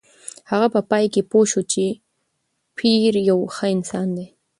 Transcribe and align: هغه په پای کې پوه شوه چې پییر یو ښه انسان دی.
هغه 0.51 0.67
په 0.73 0.81
پای 0.89 1.05
کې 1.13 1.21
پوه 1.29 1.45
شوه 1.51 1.63
چې 1.71 1.85
پییر 2.77 3.13
یو 3.29 3.39
ښه 3.55 3.65
انسان 3.75 4.07
دی. 4.17 4.27